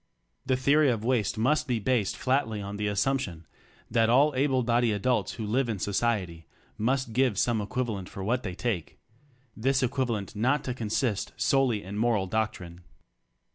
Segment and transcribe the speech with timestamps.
[0.47, 3.45] The theory of waste must be based flatly on the assump tion
[3.91, 8.41] that all able bodied adults who live in society, must give some equivalent for what
[8.41, 8.97] they take—
[9.55, 12.81] this equivalent not to consist solely in moral doctrine.